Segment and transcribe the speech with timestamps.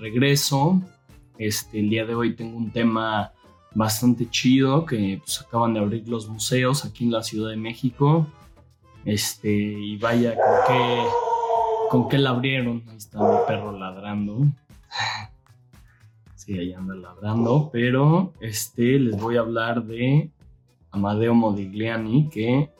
[0.00, 0.80] regreso.
[1.38, 3.32] Este, el día de hoy tengo un tema
[3.74, 8.26] bastante chido que pues, acaban de abrir los museos aquí en la Ciudad de México.
[9.04, 11.02] Este, y vaya, con qué,
[11.90, 12.82] con qué la abrieron.
[12.88, 14.38] Ahí está mi perro ladrando.
[16.34, 17.70] Sí, ahí anda ladrando.
[17.72, 20.30] Pero este, les voy a hablar de
[20.90, 22.70] Amadeo Modigliani, que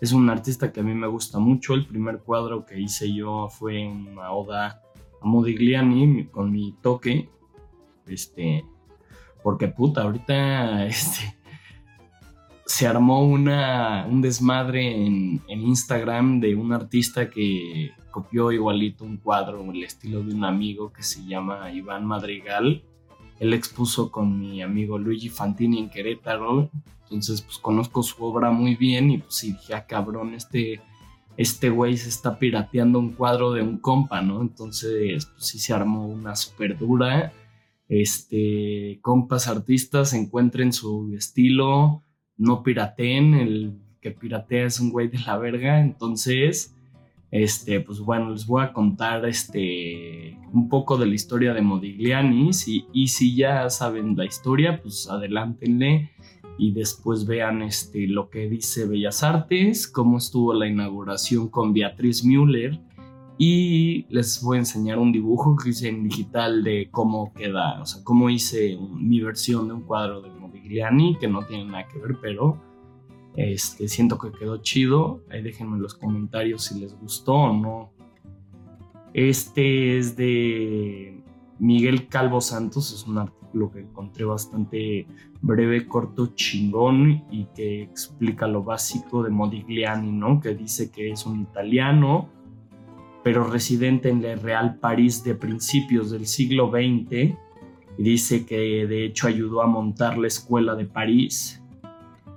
[0.00, 1.74] es un artista que a mí me gusta mucho.
[1.74, 4.82] El primer cuadro que hice yo fue una oda
[5.22, 7.28] Modigliani con mi toque.
[8.06, 8.64] Este,
[9.42, 11.36] porque puta, ahorita este,
[12.66, 19.16] se armó una, un desmadre en, en, Instagram de un artista que copió igualito un
[19.16, 22.82] cuadro, el estilo de un amigo que se llama Iván Madrigal.
[23.38, 26.70] Él expuso con mi amigo Luigi Fantini en Querétaro.
[27.04, 30.80] Entonces, pues conozco su obra muy bien y pues sí dije, ah, cabrón, este
[31.40, 34.42] este güey se está pirateando un cuadro de un compa, ¿no?
[34.42, 37.32] Entonces, pues sí se armó una super dura.
[37.88, 42.04] Este, compas artistas encuentren su estilo,
[42.36, 46.76] no pirateen, el que piratea es un güey de la verga, entonces,
[47.30, 52.50] este, pues bueno, les voy a contar este, un poco de la historia de Modigliani,
[52.92, 56.10] y si ya saben la historia, pues adelántenle
[56.58, 62.22] y después vean este, lo que dice Bellas Artes, cómo estuvo la inauguración con Beatriz
[62.24, 62.78] Müller
[63.38, 67.86] y les voy a enseñar un dibujo que hice en digital de cómo queda, o
[67.86, 71.98] sea, cómo hice mi versión de un cuadro de Modigliani que no tiene nada que
[71.98, 72.60] ver, pero
[73.36, 75.22] este, siento que quedó chido.
[75.30, 77.92] Ahí déjenme en los comentarios si les gustó o no.
[79.12, 81.22] Este es de
[81.58, 85.06] Miguel Calvo Santos, es un artículo que encontré bastante
[85.42, 90.40] breve, corto, chingón y que explica lo básico de Modigliani, ¿no?
[90.40, 92.28] Que dice que es un italiano,
[93.24, 97.36] pero residente en el Real París de principios del siglo XX.
[97.98, 101.59] Y dice que de hecho ayudó a montar la escuela de París.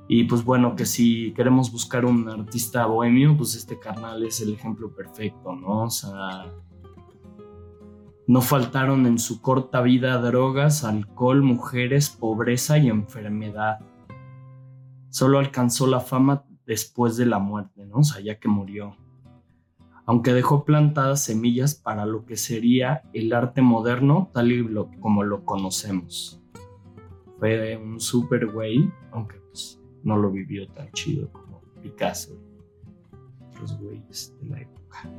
[0.08, 4.54] Y pues bueno, que si queremos buscar un artista bohemio, pues este carnal es el
[4.54, 5.84] ejemplo perfecto, ¿no?
[5.84, 6.46] O sea,
[8.28, 13.80] no faltaron en su corta vida drogas, alcohol, mujeres, pobreza y enfermedad.
[15.10, 17.98] Solo alcanzó la fama después de la muerte, ¿no?
[17.98, 18.96] O sea, ya que murió.
[20.06, 24.68] Aunque dejó plantadas semillas para lo que sería el arte moderno tal y
[25.00, 26.42] como lo conocemos.
[27.40, 29.43] Fue un super güey, aunque
[30.04, 32.38] no lo vivió tan chido como Picasso
[33.52, 35.10] y los güeyes de la época.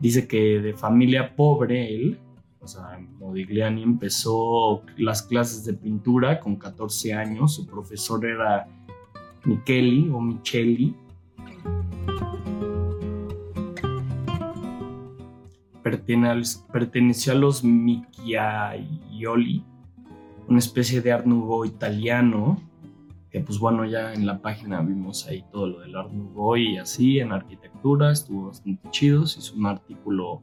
[0.00, 2.18] Dice que de familia pobre él,
[2.60, 8.68] o sea, Modigliani empezó las clases de pintura con 14 años, su profesor era
[9.44, 10.94] Micheli o Micheli.
[16.72, 19.64] Perteneció a los Michiaioli,
[20.46, 22.60] una especie de Art Nouveau italiano
[23.30, 26.78] que pues bueno, ya en la página vimos ahí todo lo del Art Nouveau y
[26.78, 30.42] así, en arquitectura, estuvo bastante chido, se hizo un artículo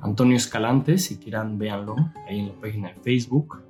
[0.00, 1.96] Antonio Escalante, si quieran véanlo
[2.26, 3.62] ahí en la página de Facebook.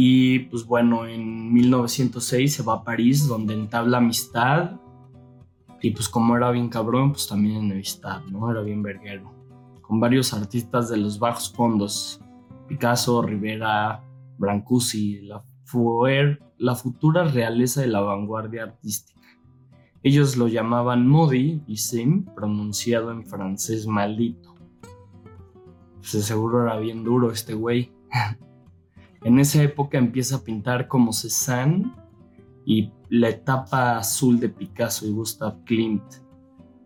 [0.00, 4.78] Y pues bueno, en 1906 se va a París, donde entabla amistad.
[5.82, 8.48] Y pues como era bien cabrón, pues también en amistad, ¿no?
[8.48, 9.32] Era bien verguero.
[9.82, 12.20] Con varios artistas de los bajos fondos.
[12.68, 14.04] Picasso, Rivera,
[14.36, 15.42] Brancusi, la,
[16.58, 19.18] la futura realeza de la vanguardia artística.
[20.02, 24.54] Ellos lo llamaban Modi y Sim, pronunciado en francés maldito.
[25.96, 27.92] Pues seguro era bien duro este güey.
[29.24, 31.92] en esa época empieza a pintar como Cézanne
[32.64, 36.04] y la etapa azul de Picasso y Gustav Klimt.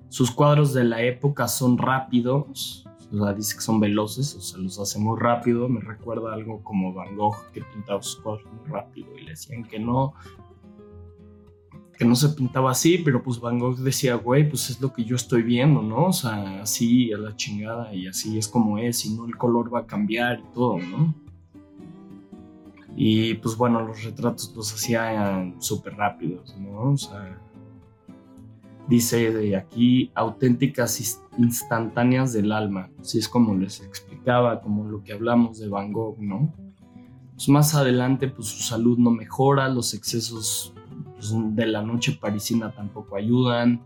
[0.09, 4.59] Sus cuadros de la época son rápidos, o sea, dice que son veloces, o sea,
[4.59, 5.69] los hace muy rápido.
[5.69, 9.65] Me recuerda algo como Van Gogh que pintaba sus cuadros muy rápido y le decían
[9.65, 10.15] que no,
[11.99, 15.05] que no se pintaba así, pero pues Van Gogh decía, güey, pues es lo que
[15.05, 16.07] yo estoy viendo, ¿no?
[16.07, 19.73] O sea, así a la chingada y así es como es y no el color
[19.73, 21.15] va a cambiar y todo, ¿no?
[22.97, 26.93] Y pues bueno, los retratos los hacía súper rápidos, ¿no?
[26.93, 27.39] O sea,
[28.89, 35.13] dice de aquí auténticas instantáneas del alma, así es como les explicaba, como lo que
[35.13, 36.53] hablamos de Van Gogh, ¿no?
[37.35, 40.75] Pues más adelante pues su salud no mejora, los excesos
[41.15, 43.83] pues, de la noche parisina tampoco ayudan.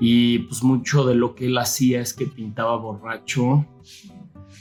[0.00, 3.66] Y pues mucho de lo que él hacía es que pintaba borracho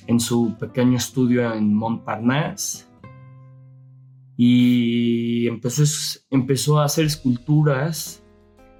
[0.07, 2.85] en su pequeño estudio en Montparnasse.
[4.35, 5.83] Y empezó,
[6.29, 8.23] empezó a hacer esculturas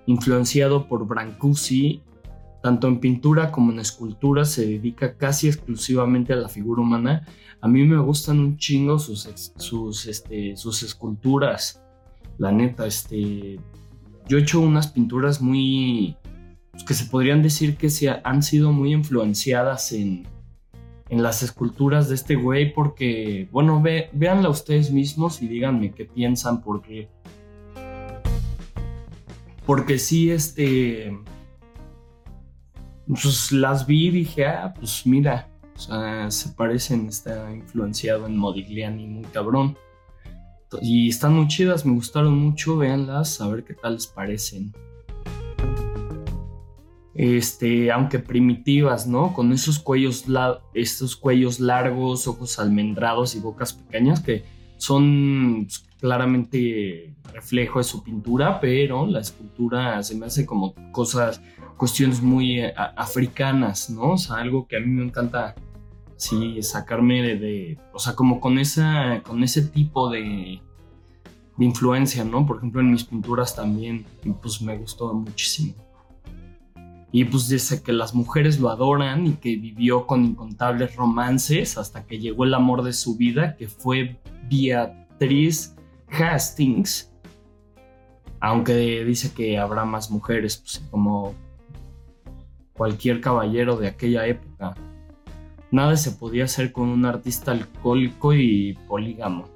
[0.08, 2.02] influenciado por Brancusi,
[2.64, 7.28] tanto en pintura como en escultura se dedica casi exclusivamente a la figura humana.
[7.62, 11.84] A mí me gustan un chingo sus, sus, este, sus esculturas.
[12.38, 13.60] La neta, este,
[14.28, 16.16] yo he hecho unas pinturas muy,
[16.72, 20.28] pues, que se podrían decir que se han sido muy influenciadas en,
[21.10, 26.06] en las esculturas de este güey porque, bueno, ve, véanla ustedes mismos y díganme qué
[26.06, 27.10] piensan porque...
[29.68, 31.16] Porque sí, este...
[33.06, 39.26] Pues las vi y dije, ah, pues mira, se parecen, está influenciado en Modigliani muy
[39.26, 39.78] cabrón.
[40.82, 44.74] Y están muy chidas, me gustaron mucho, véanlas, a ver qué tal les parecen
[47.18, 49.34] este, aunque primitivas, ¿no?
[49.34, 50.26] Con esos cuellos,
[50.76, 54.46] estos cuellos largos, ojos almendrados y bocas pequeñas que
[54.78, 55.68] son
[56.00, 61.42] claramente reflejo de su pintura, pero la escultura se me hace como cosas,
[61.76, 64.14] cuestiones muy eh, africanas, ¿no?
[64.14, 65.56] O sea, algo que a mí me encanta,
[66.16, 70.62] sí, sacarme de, de, o sea, como con, esa, con ese tipo de,
[71.58, 72.46] de influencia, ¿no?
[72.46, 74.06] Por ejemplo, en mis pinturas también,
[74.42, 75.76] pues me gustó muchísimo.
[77.12, 82.06] Y pues dice que las mujeres lo adoran y que vivió con incontables romances hasta
[82.06, 85.76] que llegó el amor de su vida, que fue Beatriz
[86.10, 87.12] Hastings.
[88.40, 91.34] Aunque dice que habrá más mujeres, pues como
[92.74, 94.76] cualquier caballero de aquella época.
[95.72, 99.50] Nada se podía hacer con un artista alcohólico y polígamo.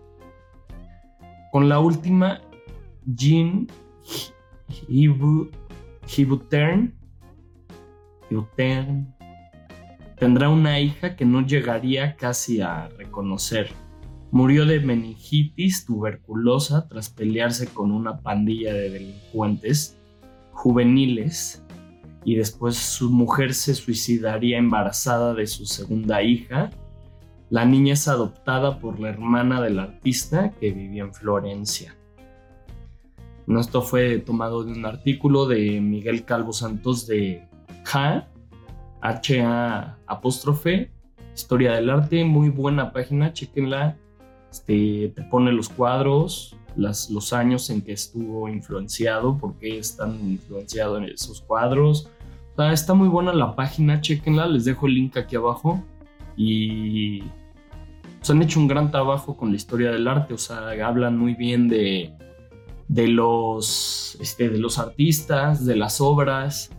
[1.51, 2.41] Con la última,
[3.05, 3.67] Jean
[6.07, 6.93] Hibutern
[10.17, 13.71] tendrá una hija que no llegaría casi a reconocer.
[14.31, 19.99] Murió de meningitis tuberculosa tras pelearse con una pandilla de delincuentes
[20.51, 21.63] juveniles
[22.23, 26.69] y después su mujer se suicidaría embarazada de su segunda hija.
[27.49, 31.97] La niña es adoptada por la hermana del artista que vivía en Florencia.
[33.59, 37.49] Esto fue tomado de un artículo de Miguel Calvo Santos de
[37.83, 38.23] H,
[39.01, 40.91] H-A apóstrofe,
[41.35, 43.97] Historia del Arte, muy buena página, chequenla.
[44.51, 50.19] Este, te pone los cuadros, las, los años en que estuvo influenciado, por qué están
[50.29, 52.09] influenciados en esos cuadros.
[52.71, 55.83] está muy buena la página, chequenla, les dejo el link aquí abajo.
[56.35, 57.21] Y
[58.19, 61.33] pues, han hecho un gran trabajo con la historia del arte, o sea, hablan muy
[61.33, 62.13] bien de,
[62.87, 66.71] de, los, este, de los artistas, de las obras,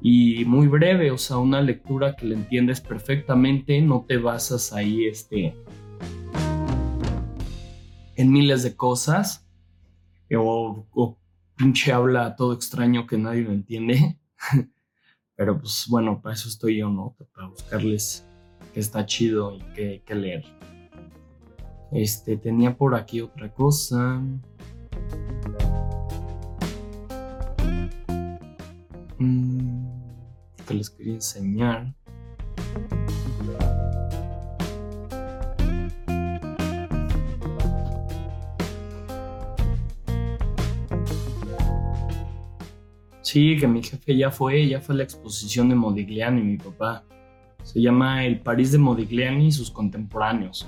[0.00, 5.06] y muy breve, o sea, una lectura que le entiendes perfectamente, no te basas ahí
[5.06, 5.56] este,
[8.18, 9.48] en miles de cosas
[10.36, 11.18] o, o
[11.56, 14.18] pinche habla todo extraño que nadie lo entiende.
[15.36, 17.16] Pero pues bueno, para eso estoy yo, ¿no?
[17.34, 18.26] Para buscarles
[18.74, 20.44] que está chido y que, que leer.
[21.92, 24.20] Este, tenía por aquí otra cosa.
[29.18, 29.88] Mm
[30.68, 31.94] que les quería enseñar.
[43.30, 47.04] Sí, que mi jefe ya fue, ya fue la exposición de Modigliani, mi papá.
[47.62, 50.66] Se llama El París de Modigliani y sus contemporáneos.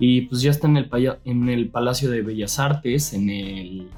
[0.00, 0.90] Y pues ya está en el,
[1.24, 3.88] en el Palacio de Bellas Artes, en, el,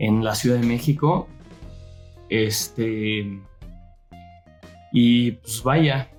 [0.00, 1.28] en la Ciudad de México.
[2.28, 3.40] Este,
[4.90, 6.10] y pues vaya,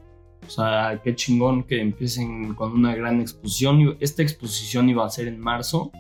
[0.48, 3.98] o sea, qué chingón que empiecen con una gran exposición.
[4.00, 5.92] Esta exposición iba a ser en marzo,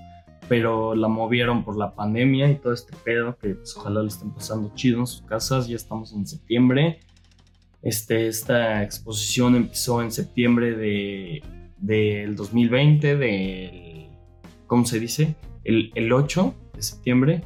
[0.51, 4.31] pero la movieron por la pandemia y todo este pedo, que pues, ojalá le estén
[4.31, 5.69] pasando chido en sus casas.
[5.69, 6.99] Ya estamos en septiembre.
[7.81, 11.41] Este, esta exposición empezó en septiembre de,
[11.77, 14.09] del 2020, del,
[14.67, 15.37] ¿cómo se dice?
[15.63, 17.43] El, el 8 de septiembre.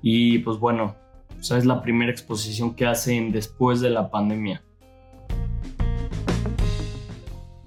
[0.00, 0.94] Y pues bueno,
[1.40, 4.62] o sea, es la primera exposición que hacen después de la pandemia.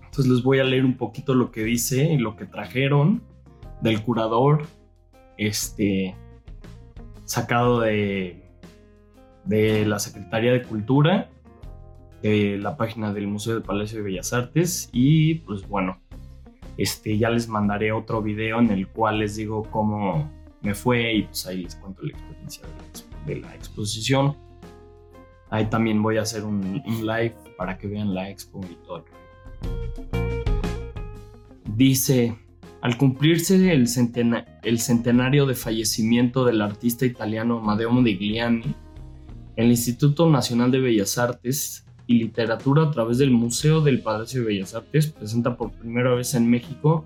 [0.06, 3.30] Entonces les voy a leer un poquito lo que dice y lo que trajeron
[3.82, 4.68] del curador,
[5.38, 6.16] este,
[7.26, 8.44] sacado de,
[9.46, 11.30] de la Secretaría de Cultura,
[12.22, 16.00] de la página del Museo del Palacio de Bellas Artes y pues bueno,
[16.78, 20.30] este, ya les mandaré otro video en el cual les digo cómo
[20.62, 22.64] me fue y pues ahí les cuento la experiencia
[23.26, 24.36] de la exposición.
[25.50, 29.06] Ahí también voy a hacer un, live para que vean la expo y todo.
[31.76, 32.38] Dice,
[32.82, 38.76] al cumplirse el, centenario de fallecimiento del artista italiano Amadeo Modigliani,
[39.56, 44.48] el Instituto Nacional de Bellas Artes y Literatura a través del Museo del Palacio de
[44.48, 47.06] Bellas Artes presenta por primera vez en México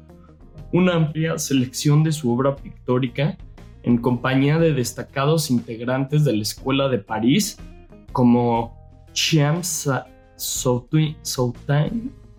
[0.72, 3.38] una amplia selección de su obra pictórica
[3.84, 7.58] en compañía de destacados integrantes de la Escuela de París
[8.13, 8.77] como
[9.12, 11.17] Chiam Sautain,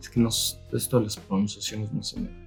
[0.01, 2.46] es que no, esto de las pronunciaciones no se me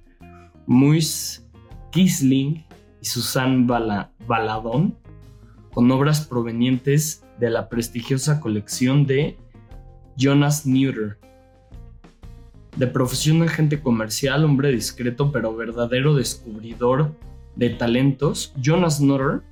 [0.66, 1.46] Muis
[1.90, 2.64] Kisling
[3.00, 4.96] y Susan Baladón,
[5.72, 9.36] con obras provenientes de la prestigiosa colección de
[10.16, 11.18] Jonas Neuter.
[12.76, 17.12] De profesión agente comercial, hombre discreto pero verdadero descubridor
[17.56, 19.42] de talentos, Jonas Neuter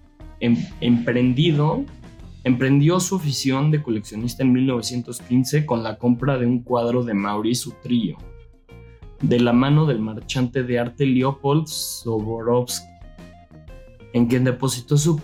[0.41, 1.85] em, emprendido,
[2.45, 7.69] emprendió su afición de coleccionista en 1915 con la compra de un cuadro de Maurice
[7.69, 8.17] Utrillo,
[9.21, 12.99] de la mano del marchante de arte Leopold Soborovsky
[14.13, 15.21] en quien depositó su,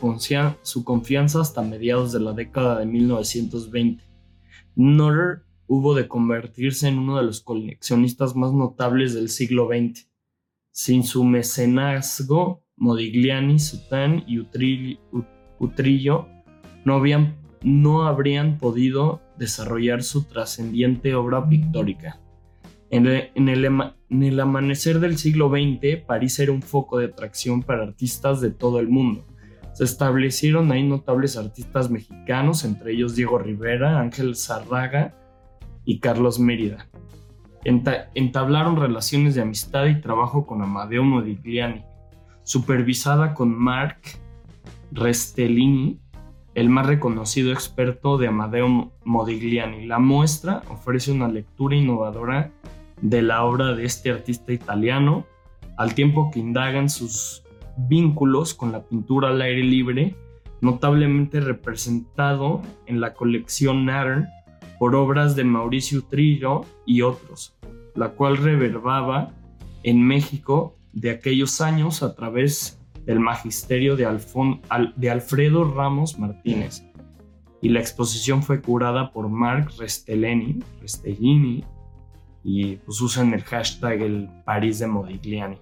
[0.85, 4.05] confianza hasta mediados de la década de 1920.
[4.77, 10.09] Nutter hubo de convertirse en uno de los coleccionistas más notables del siglo XX.
[10.71, 14.41] Sin su mecenazgo, Modigliani, Sután y
[15.59, 16.29] Utrillo
[16.85, 17.03] no,
[17.63, 22.21] no habrían podido desarrollar su trascendiente obra pictórica.
[22.95, 28.53] En el, amanecer del siglo XX, París era un foco de atracción para artistas de
[28.53, 29.25] todo el mundo.
[29.73, 35.13] Se establecieron ahí notables artistas mexicanos, entre ellos Diego Rivera, Ángel Zarraga
[35.85, 36.87] y Carlos Mérida.
[37.65, 41.83] entablaron relaciones de amistad y trabajo con Amadeo Modigliani,
[42.45, 44.21] supervisada con Marc
[44.93, 45.99] Restellini,
[46.55, 49.85] el más reconocido experto de Amadeo Modigliani.
[49.85, 52.53] La muestra ofrece una lectura innovadora
[53.01, 55.27] de la obra de este artista italiano,
[55.77, 57.45] al tiempo que indagan sus
[57.77, 60.17] vínculos con la pintura al aire libre,
[60.61, 64.27] notablemente representado en la colección Natter
[64.79, 67.57] por obras de Mauricio Trillo y otros,
[67.95, 69.33] la cual reverbaba
[69.83, 74.09] en México de aquellos años a través del magisterio de,
[74.97, 76.85] de Alfredo Ramos Martínez.
[77.61, 81.65] Y la exposición fue curada por Marc Restellini, Restellini
[82.45, 85.57] y pues usan el hashtag el París de Modigliani.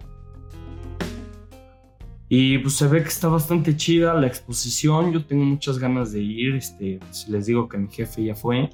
[2.29, 5.13] Y pues se ve que está bastante chida la exposición.
[5.13, 6.57] Yo tengo muchas ganas de ir.
[6.57, 6.99] Este,
[7.29, 8.71] les digo que mi jefe ya fue.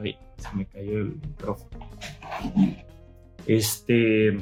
[0.00, 1.90] Ay, se me cayó el micrófono.
[3.46, 4.38] Este,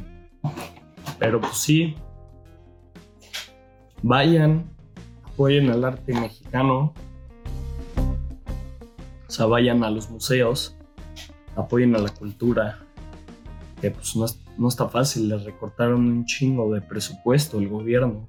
[1.18, 1.97] pero pues sí.
[4.02, 4.70] Vayan,
[5.25, 6.92] apoyen al arte mexicano.
[9.26, 10.77] O sea, vayan a los museos
[11.59, 12.79] apoyen a la cultura,
[13.81, 14.15] que pues
[14.57, 18.29] no, está fácil, les recortaron un chingo de presupuesto el gobierno,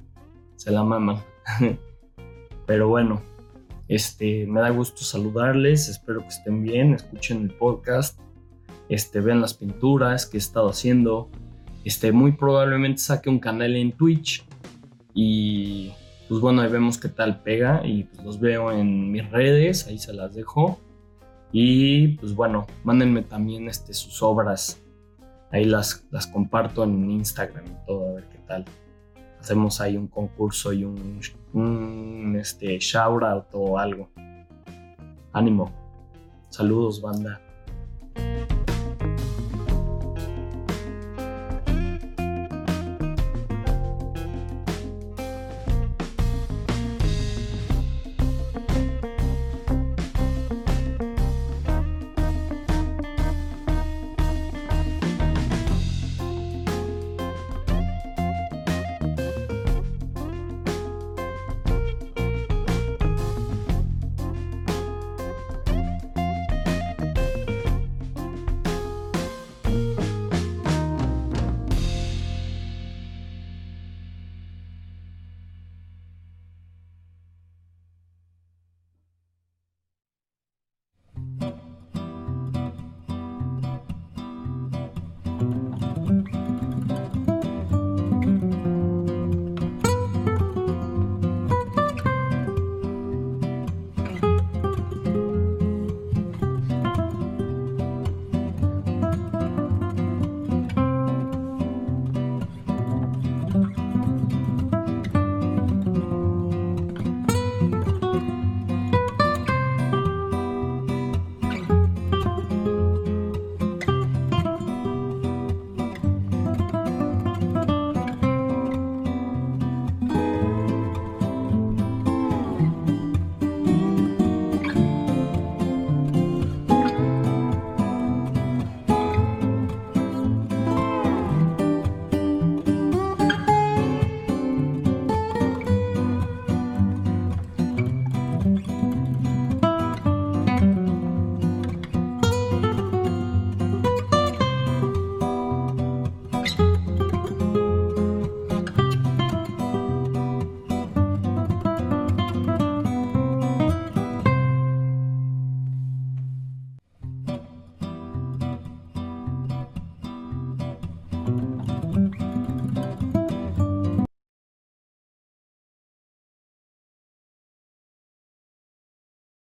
[0.55, 1.21] se la maman.
[2.65, 3.21] Pero bueno,
[3.87, 8.19] este, me da gusto saludarles, espero que estén bien, escuchen el podcast,
[8.89, 11.29] este, vean las pinturas que he estado haciendo,
[11.85, 14.45] este, muy probablemente saque un canal en Twitch
[15.13, 15.91] y
[16.27, 19.97] pues bueno, ahí vemos qué tal pega y pues los veo en mis redes, ahí
[19.97, 20.79] se las dejo.
[21.51, 24.81] Y pues bueno, mándenme también este, sus obras.
[25.51, 28.65] Ahí las, las comparto en Instagram y todo, a ver qué tal.
[29.39, 31.19] Hacemos ahí un concurso y un,
[31.53, 34.09] un este, shout out o algo.
[35.33, 35.71] Ánimo.
[36.49, 37.41] Saludos, banda.